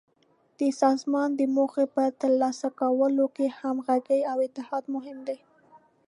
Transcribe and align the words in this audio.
د 0.59 0.61
سازمان 0.81 1.29
د 1.35 1.41
موخو 1.55 1.83
په 1.95 2.03
تر 2.21 2.31
لاسه 2.41 2.67
کولو 2.79 3.25
کې 3.35 3.55
همغږي 3.59 4.19
او 4.31 4.37
اتحاد 4.47 4.83
مهم 4.95 5.17
دي. 5.27 5.37